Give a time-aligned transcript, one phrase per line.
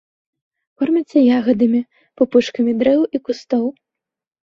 [0.83, 1.81] Корміцца ягадамі,
[2.23, 3.65] пупышкамі дрэў і кустоў.